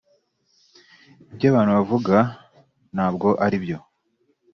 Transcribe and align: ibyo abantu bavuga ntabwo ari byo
ibyo 1.31 1.45
abantu 1.51 1.71
bavuga 1.77 2.15
ntabwo 2.95 3.27
ari 3.45 3.57
byo 3.63 3.77